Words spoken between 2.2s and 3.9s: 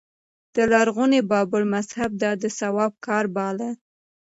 دا د ثواب کار باله